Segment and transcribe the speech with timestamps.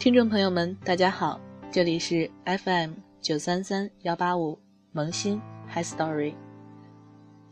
[0.00, 1.38] 听众朋友们，大家好，
[1.70, 4.58] 这里是 FM 九三三幺八五
[4.92, 5.38] 萌新
[5.68, 6.32] Hi Story。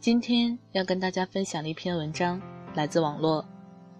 [0.00, 2.40] 今天要跟大家分享的一篇文章，
[2.74, 3.44] 来自网络，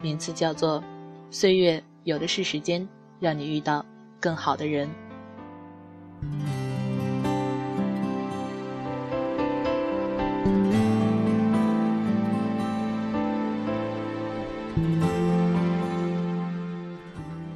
[0.00, 0.80] 名字叫做
[1.30, 2.88] 《岁月有的是时间，
[3.20, 3.84] 让你遇到
[4.18, 4.88] 更好的人》。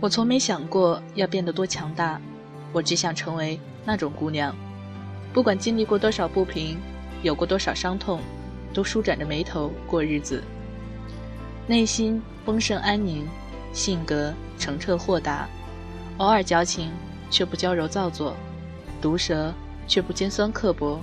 [0.02, 2.20] 我从没想过要变得多强大，
[2.72, 4.52] 我只想成为那种姑娘，
[5.32, 6.76] 不管经历过多少不平，
[7.22, 8.20] 有过多少伤痛，
[8.74, 10.42] 都舒展着眉头过日子。
[11.68, 13.24] 内心丰盛安宁，
[13.72, 15.48] 性格澄澈豁达，
[16.16, 16.90] 偶尔矫情
[17.30, 18.34] 却不娇柔造作，
[19.00, 19.54] 毒舌
[19.86, 21.00] 却不尖酸刻薄，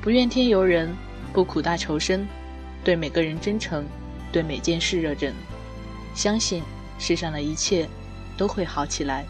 [0.00, 0.96] 不怨天尤人，
[1.34, 2.26] 不苦大仇深，
[2.82, 3.84] 对每个人真诚，
[4.32, 5.30] 对每件事热忱，
[6.14, 6.62] 相信
[6.98, 7.86] 世上的一切。
[8.38, 9.26] 都会好起来。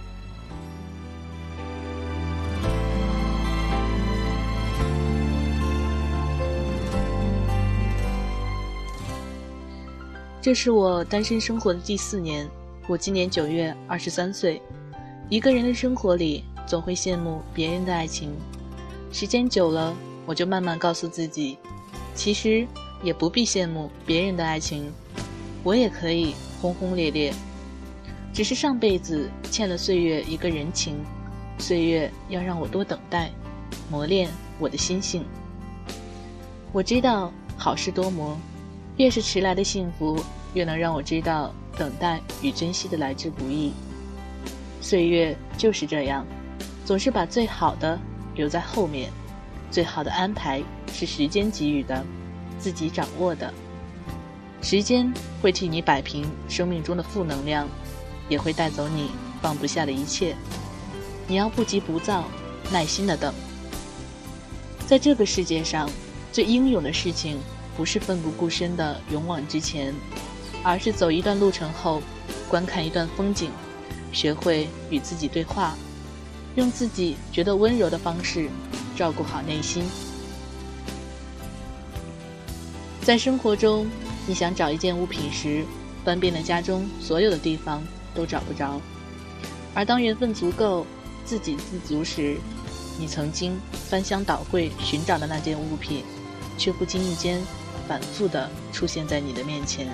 [10.40, 12.48] 这是我单身生活的第四年，
[12.86, 14.62] 我今年九月二十三岁。
[15.28, 18.32] 一个人的生活里，总会羡慕别人的爱情。
[19.12, 21.58] 时间久了，我就慢慢告诉自己，
[22.14, 22.66] 其实
[23.02, 24.90] 也不必羡慕别人的爱情，
[25.64, 27.34] 我也可以轰轰烈烈。
[28.32, 30.96] 只是上辈子欠了岁月一个人情，
[31.58, 33.30] 岁月要让我多等待，
[33.90, 35.24] 磨练我的心性。
[36.72, 38.38] 我知道好事多磨，
[38.96, 40.22] 越是迟来的幸福，
[40.54, 43.72] 越能让我知道等待与珍惜的来之不易。
[44.80, 46.24] 岁月就是这样，
[46.84, 47.98] 总是把最好的
[48.36, 49.10] 留在后面，
[49.70, 50.62] 最好的安排
[50.92, 52.04] 是时间给予的，
[52.58, 53.52] 自己掌握的。
[54.62, 57.66] 时间会替你摆平生命中的负能量。
[58.28, 60.36] 也会带走你放不下的一切，
[61.26, 62.24] 你要不急不躁，
[62.70, 63.32] 耐心的等。
[64.86, 65.88] 在这个世界上，
[66.32, 67.38] 最英勇的事情，
[67.76, 69.94] 不是奋不顾身的勇往直前，
[70.62, 72.02] 而是走一段路程后，
[72.48, 73.50] 观看一段风景，
[74.12, 75.76] 学会与自己对话，
[76.56, 78.48] 用自己觉得温柔的方式，
[78.96, 79.84] 照顾好内心。
[83.02, 83.86] 在生活中，
[84.26, 85.64] 你想找一件物品时，
[86.04, 87.82] 翻遍了家中所有的地方。
[88.18, 88.80] 都找不着，
[89.74, 90.84] 而当缘分足够，
[91.24, 92.36] 自给自足时，
[92.98, 93.56] 你曾经
[93.88, 96.02] 翻箱倒柜寻找的那件物品，
[96.58, 97.40] 却不经意间
[97.86, 99.86] 反复的出现在你的面前。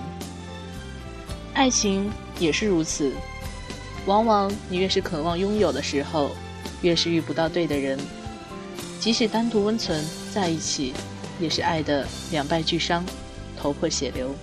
[1.52, 3.12] 爱情也是如此，
[4.06, 6.30] 往往你越是渴望拥有的时候，
[6.80, 7.98] 越是遇不到对的人。
[8.98, 10.02] 即使单独温存
[10.32, 10.94] 在一起，
[11.38, 13.04] 也是爱的两败俱伤，
[13.54, 14.34] 头破血流。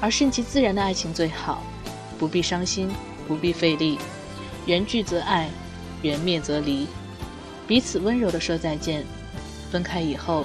[0.00, 1.62] 而顺其自然的爱情最好。
[2.14, 2.88] 不必伤心，
[3.28, 3.98] 不必费力，
[4.66, 5.50] 缘聚则爱，
[6.02, 6.86] 缘灭则离，
[7.66, 9.04] 彼此温柔地说再见。
[9.70, 10.44] 分开以后，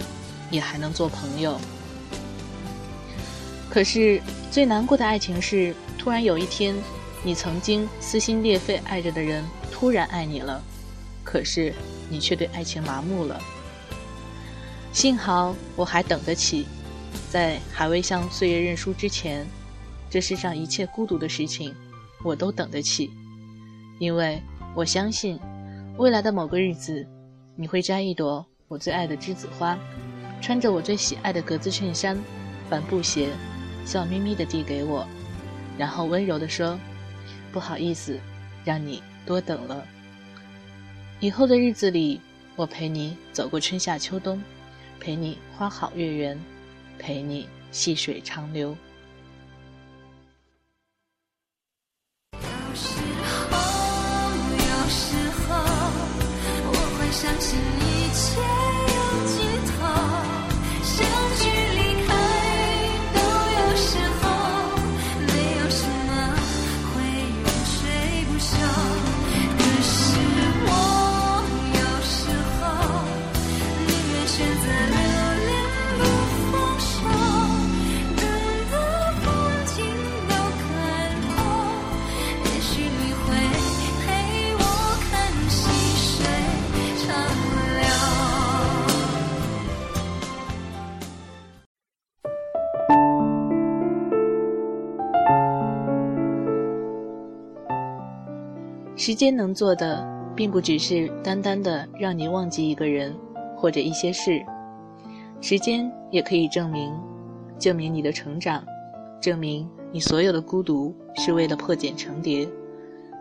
[0.50, 1.60] 也还能做朋友。
[3.70, 4.20] 可是
[4.50, 6.76] 最难过的爱情是，突然有一天，
[7.24, 10.64] 你曾经撕心裂肺爱着的人突然爱你了，
[11.24, 11.74] 可是
[12.10, 13.40] 你却对爱情麻木了。
[14.92, 16.66] 幸好我还等得起，
[17.30, 19.46] 在还未向岁月认输之前。
[20.10, 21.74] 这世上一切孤独的事情，
[22.24, 23.12] 我都等得起，
[24.00, 24.42] 因为
[24.76, 25.40] 我相信，
[25.98, 27.06] 未来的某个日子，
[27.56, 29.78] 你会摘一朵我最爱的栀子花，
[30.42, 32.18] 穿着我最喜爱的格子衬衫、
[32.70, 33.30] 帆布鞋，
[33.86, 35.06] 笑眯眯地递给我，
[35.78, 36.80] 然后温柔地说
[37.54, 38.20] ：“不好意思，
[38.66, 39.86] 让你多等了。”
[41.22, 42.20] 以后的日子里，
[42.56, 44.42] 我陪你走过春夏秋冬，
[45.00, 46.40] 陪你花好月圆，
[46.98, 48.76] 陪你细水长流。
[99.10, 103.12] 时间能做的，并不只是单单的让你忘记一个人
[103.56, 104.40] 或者一些事，
[105.42, 106.94] 时间也可以证明，
[107.58, 108.64] 证明你的成长，
[109.20, 112.48] 证明你所有的孤独是为了破茧成蝶，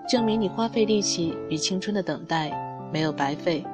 [0.07, 2.53] 证明你花费力气与青春的等待
[2.93, 3.65] 没有白费。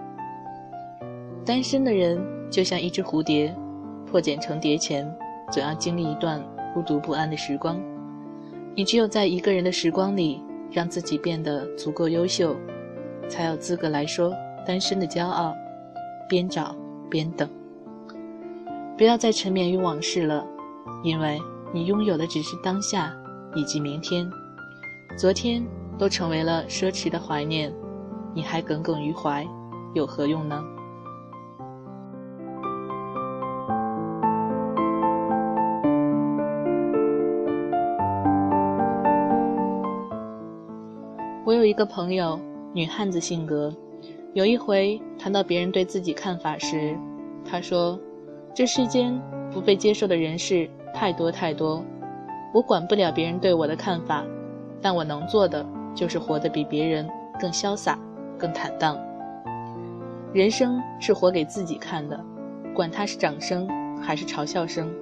[1.45, 3.53] 单身的人就像一只蝴蝶，
[4.09, 5.05] 破茧成蝶前，
[5.51, 6.41] 总要经历一段
[6.73, 7.77] 孤独不安的时光。
[8.77, 10.41] 你只有在一个人的时光里，
[10.75, 12.57] 让自己变得足够优秀，
[13.29, 14.35] 才有资格来说
[14.67, 15.55] 单身的骄傲。
[16.29, 16.75] 边找
[17.11, 17.49] 边等，
[18.97, 20.45] 不要再沉湎于往事了，
[21.03, 21.39] 因为
[21.73, 23.15] 你拥有的只是当下
[23.55, 24.29] 以及明天，
[25.19, 25.63] 昨天
[25.99, 27.71] 都成为了奢侈的怀念，
[28.35, 29.47] 你还耿耿于怀，
[29.95, 30.65] 有何用呢？
[41.65, 42.39] 有一个朋友，
[42.75, 43.75] 女汉子性格。
[44.35, 46.95] 有一回谈到别人对自己看法时，
[47.43, 47.99] 他说
[48.55, 49.19] ：“这世间
[49.51, 51.83] 不被接受的人事太多太多，
[52.53, 54.23] 我管不了别人对我的看法，
[54.83, 55.65] 但我能做的
[55.95, 57.09] 就是活得比别人
[57.41, 57.99] 更潇洒、
[58.37, 59.03] 更坦荡。
[60.35, 62.23] 人生是活给自己看的，
[62.75, 63.67] 管他是掌声
[64.03, 64.93] 还是嘲笑声，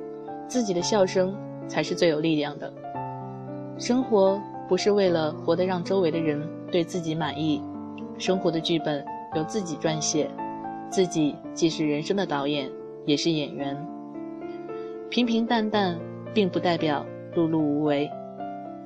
[0.46, 1.36] 自己的笑声
[1.66, 2.72] 才是最有力量的。
[3.76, 4.40] 生活。”
[4.72, 7.62] 不是为了活得让周围的人对自己满意，
[8.16, 9.04] 生活的剧本
[9.34, 10.30] 由自己撰写，
[10.90, 12.72] 自己既是人生的导演，
[13.04, 13.76] 也是演员。
[15.10, 16.00] 平平淡淡
[16.32, 17.04] 并不代表
[17.34, 18.10] 碌碌无为，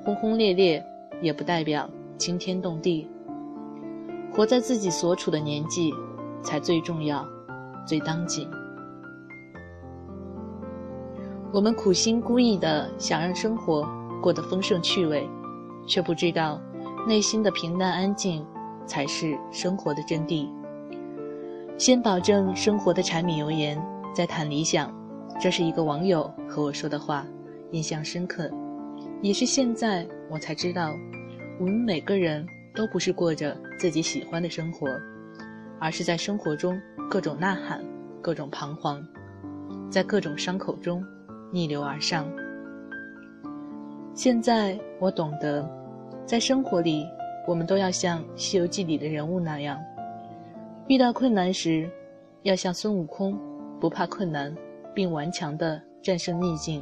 [0.04, 0.84] 轰轰烈烈
[1.22, 1.88] 也不代表
[2.18, 3.08] 惊天动地。
[4.32, 5.94] 活在自己所处的年纪，
[6.42, 7.24] 才最重要，
[7.86, 8.50] 最当紧。
[11.52, 13.88] 我们苦心孤诣的想让生活
[14.20, 15.24] 过得丰盛趣味。
[15.86, 16.60] 却不知道，
[17.06, 18.44] 内心的平淡安静，
[18.86, 20.48] 才是生活的真谛。
[21.78, 23.80] 先保证生活的柴米油盐，
[24.14, 24.94] 再谈理想。
[25.38, 27.26] 这是一个网友和我说的话，
[27.72, 28.50] 印象深刻。
[29.22, 30.90] 也是现在我才知道，
[31.60, 34.88] 我们每个人都不是过着自己喜欢的生活，
[35.78, 36.80] 而是在生活中
[37.10, 37.84] 各种呐喊，
[38.22, 39.02] 各种彷徨，
[39.90, 41.04] 在各种伤口中
[41.52, 42.26] 逆流而上。
[44.16, 45.62] 现在我懂得，
[46.24, 47.06] 在生活里，
[47.46, 49.78] 我们都要像《西游记》里的人物那样，
[50.88, 51.86] 遇到困难时，
[52.42, 53.38] 要像孙悟空，
[53.78, 54.56] 不怕困难，
[54.94, 56.80] 并顽强地战胜逆境；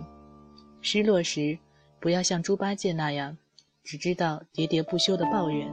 [0.80, 1.58] 失落时，
[1.98, 3.36] 不要像猪八戒那样，
[3.82, 5.68] 只知道喋喋不休的抱怨；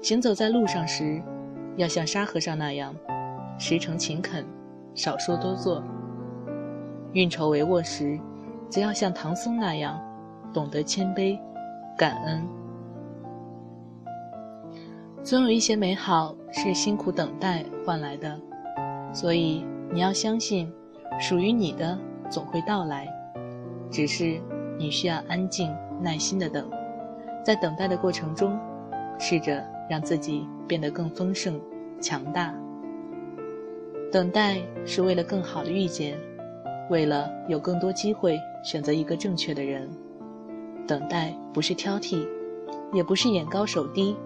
[0.00, 1.22] 行走在路上时，
[1.76, 2.96] 要像沙和尚那样，
[3.58, 4.46] 实诚勤恳，
[4.94, 5.82] 少说多做；
[7.12, 8.18] 运筹帷幄时，
[8.70, 10.00] 则要像唐僧那样。
[10.52, 11.38] 懂得谦卑、
[11.96, 12.46] 感恩，
[15.22, 18.38] 总有一些美好是辛苦等待换来的，
[19.12, 20.72] 所以你要相信，
[21.20, 21.98] 属于你的
[22.28, 23.06] 总会到来，
[23.90, 24.40] 只是
[24.78, 26.68] 你需要安静、耐心的等，
[27.44, 28.58] 在等待的过程中，
[29.18, 31.60] 试着让自己变得更丰盛、
[32.00, 32.54] 强大。
[34.10, 36.18] 等待是为了更好的遇见，
[36.88, 39.88] 为了有更多机会选择一个正确的人。
[40.90, 42.26] 等待不是挑剔，
[42.92, 44.16] 也不是眼高手低，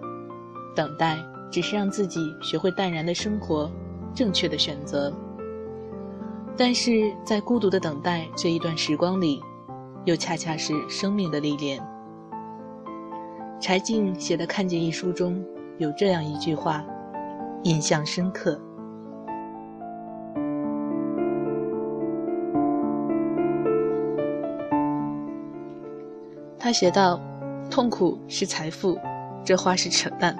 [0.75, 3.69] 等待只是让自己学会淡然的生活，
[4.15, 5.13] 正确的选择。
[6.57, 9.39] 但是在孤独的等待这一段时光里，
[10.05, 11.79] 又恰恰是生命的历练。
[13.61, 15.45] 柴静写的《看见》一书中
[15.77, 16.83] 有这样一句话，
[17.61, 18.59] 印象深刻。
[26.65, 27.21] 他写道
[27.69, 28.97] ：“痛苦是财富，
[29.43, 30.35] 这话是扯淡。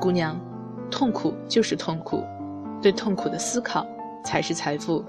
[0.00, 0.36] 姑娘，
[0.90, 2.24] 痛苦就是痛苦，
[2.82, 3.86] 对痛苦的思考
[4.24, 5.04] 才是财富。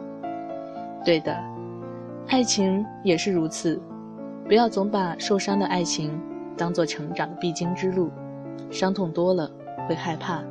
[1.04, 1.36] 对的，
[2.28, 3.82] 爱情也是如此。
[4.48, 6.22] 不要总把受伤的爱情
[6.56, 8.12] 当做成长的必经之路，
[8.70, 9.50] 伤痛多了
[9.90, 10.44] 会害怕。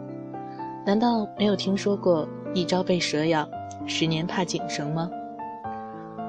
[0.85, 3.49] 难道没有听说过一朝被蛇咬，
[3.87, 5.09] 十年怕井绳吗？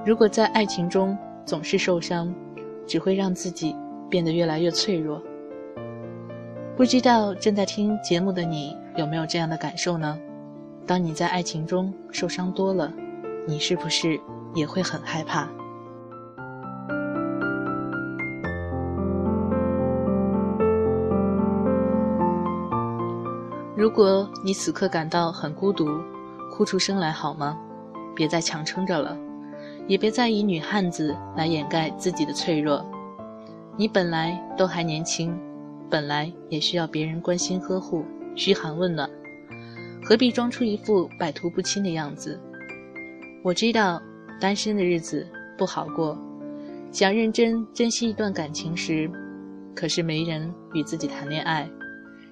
[0.06, 2.32] 如果在爱情中总是受伤，”
[2.88, 3.76] 只会让自己
[4.10, 5.22] 变得越来越脆弱。
[6.76, 10.18] 不知道正在听节目的你有没有这样的感受呢？
[10.86, 12.94] 当你在爱情中受伤多了，
[13.46, 14.20] 你是不是
[14.56, 15.48] 也会很害怕？
[23.76, 25.88] 如果你此刻感到很孤独，
[26.52, 27.58] 哭出声来好吗？
[28.16, 29.18] 别再强撑着了。
[29.88, 32.86] 也别再以女汉子来掩盖自己的脆弱，
[33.78, 35.34] 你本来都还年轻，
[35.90, 38.04] 本来也需要别人关心呵护、
[38.36, 39.10] 嘘寒问暖，
[40.04, 42.38] 何必装出一副百毒不侵的样子？
[43.44, 44.02] 我知道
[44.42, 45.26] 单身的日子
[45.58, 46.18] 不好过，
[46.92, 49.10] 想认真珍惜一段感情时，
[49.74, 51.66] 可是没人与自己谈恋爱；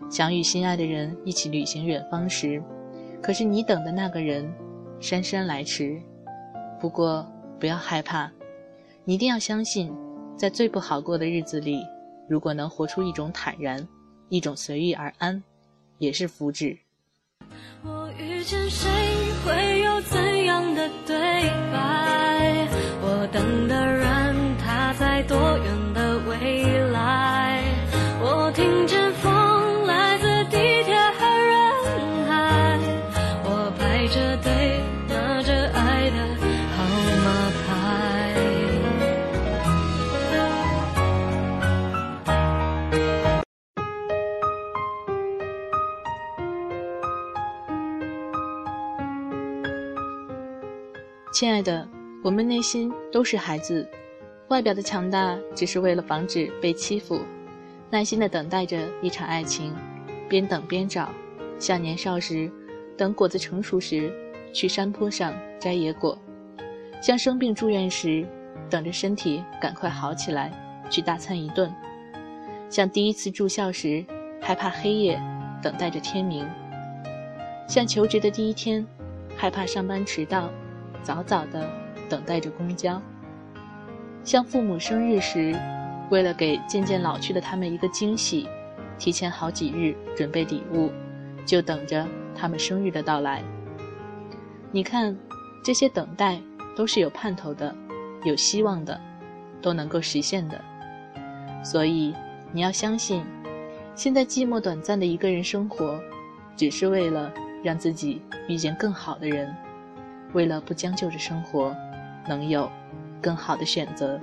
[0.10, 2.62] 想与心爱的人一起旅行远方时，
[3.22, 4.46] 可是你等的那个人
[5.00, 5.98] 姗姗来迟。
[6.82, 7.26] 不过
[7.60, 8.30] 不要害怕，
[9.04, 9.92] 你一定要相信，
[10.38, 11.82] 在最不好过的日子里，
[12.28, 13.88] 如果能活出一种坦然，
[14.30, 15.42] 一种随遇而安，
[15.98, 16.78] 也是福祉。
[17.84, 18.90] 我遇见谁
[19.46, 21.16] 会有怎样的对
[21.72, 22.68] 白？
[23.02, 27.64] 我等的人他在多远的未来？
[28.22, 32.80] 我听见风来自地铁和人海，
[33.44, 36.18] 我排着队拿着爱的
[51.36, 51.86] 亲爱的。
[52.24, 53.86] 我们内心都是孩子，
[54.48, 57.20] 外表的强大只是为了防止被欺负，
[57.90, 59.76] 耐心的等待着一场爱情，
[60.30, 61.10] 边等边找，
[61.60, 62.50] 像年少时
[62.98, 64.10] 等果子成熟时
[64.54, 66.18] 去山坡上摘野果，
[67.02, 68.26] 像生病住院时
[68.70, 70.54] 等着身体赶快好起来
[70.90, 71.70] 去大餐一顿，
[72.70, 74.06] 像第一次住校时
[74.40, 75.22] 害怕黑夜
[75.62, 76.48] 等待着天明，
[77.68, 78.88] 像求职的第一天
[79.36, 80.50] 害怕上班迟到，
[81.06, 81.66] 早早的。
[82.08, 83.02] 等待着公交，
[84.24, 85.60] 像父母生日时，
[86.12, 88.48] 为了给渐渐老去的他们一个惊喜，
[89.00, 90.92] 提前好几日准备礼物，
[91.48, 93.42] 就等着他们生日的到来。
[94.72, 95.18] 你看，
[95.64, 96.40] 这些等待
[96.76, 97.74] 都是有盼头的，
[98.24, 99.02] 有希望的，
[99.64, 100.62] 都能够实现的。
[101.64, 102.14] 所以
[102.52, 103.26] 你要相信，
[103.96, 106.00] 现在寂寞短暂的一个人生活，
[106.56, 107.34] 只是为了
[107.64, 109.52] 让自己遇见更好的人，
[110.36, 111.76] 为了不将就着生活。
[112.28, 112.68] 能有
[113.22, 114.20] 更好的选择。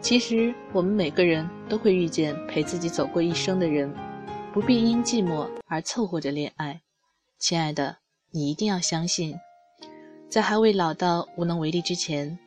[0.00, 3.92] 其实，我们每个人都会遇见陪自己走过一生的人，
[4.52, 6.80] 不必因寂寞而凑合着恋爱。
[7.38, 7.96] 亲爱的，
[8.30, 9.36] 你一定要相信，
[10.28, 12.38] 在还未老到无能为力之前，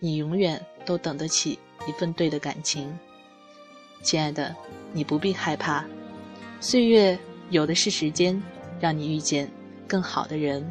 [0.00, 2.96] 你永远都等得起一份对的感情。
[4.02, 4.54] 亲爱的。
[4.94, 5.82] 你不必害怕，
[6.60, 7.18] 岁月
[7.48, 8.38] 有的是时间，
[8.78, 9.48] 让你遇见
[9.88, 10.70] 更好的人。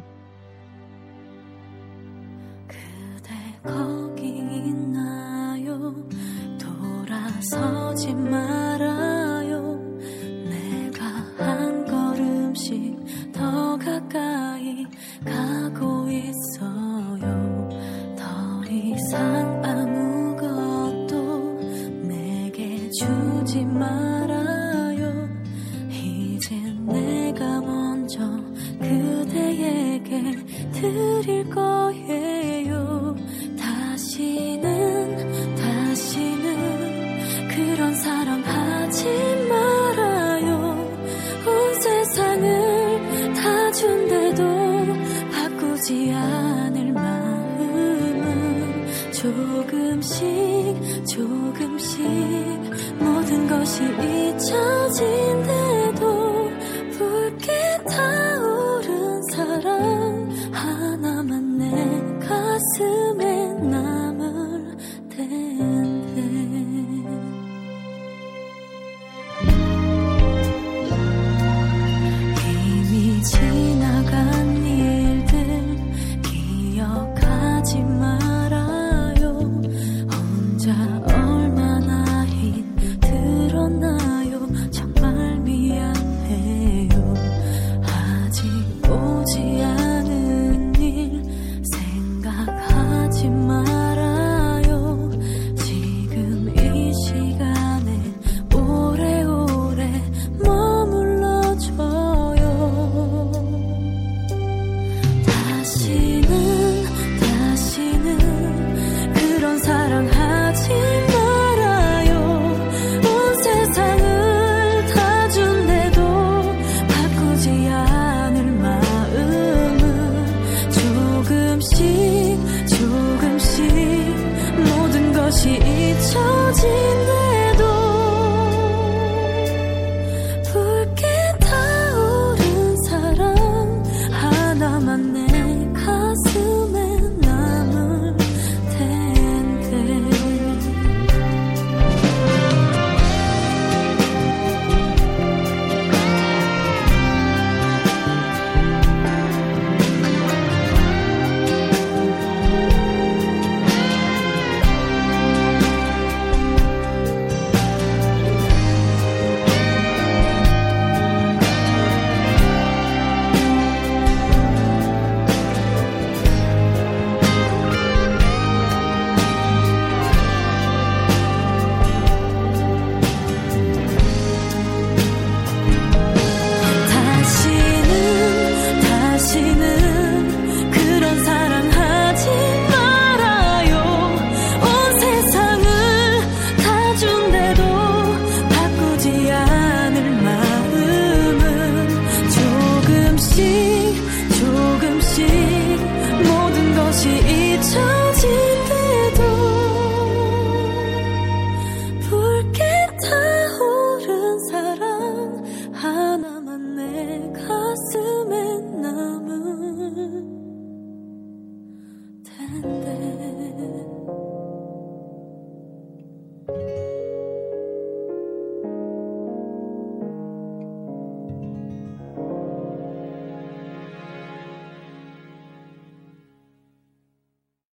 [45.82, 48.22] 오지 않을 마음은
[49.10, 50.22] 조금씩
[51.08, 52.00] 조금씩
[53.00, 55.42] 모든 것이 잊혀진대도
[56.92, 61.66] 붉게 타오른 사랑 하나만 내
[62.28, 63.31] 가슴에